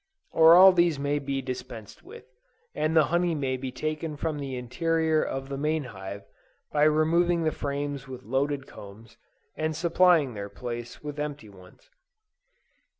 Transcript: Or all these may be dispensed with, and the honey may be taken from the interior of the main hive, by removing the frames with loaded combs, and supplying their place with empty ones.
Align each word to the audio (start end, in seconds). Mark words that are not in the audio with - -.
Or 0.31 0.55
all 0.55 0.71
these 0.71 0.97
may 0.97 1.19
be 1.19 1.43
dispensed 1.43 2.01
with, 2.01 2.25
and 2.73 2.97
the 2.97 3.03
honey 3.13 3.35
may 3.35 3.55
be 3.55 3.71
taken 3.71 4.17
from 4.17 4.39
the 4.39 4.55
interior 4.55 5.21
of 5.21 5.47
the 5.47 5.59
main 5.59 5.83
hive, 5.83 6.23
by 6.71 6.85
removing 6.85 7.43
the 7.43 7.51
frames 7.51 8.07
with 8.07 8.23
loaded 8.23 8.65
combs, 8.65 9.17
and 9.55 9.75
supplying 9.75 10.33
their 10.33 10.49
place 10.49 11.03
with 11.03 11.19
empty 11.19 11.49
ones. 11.49 11.87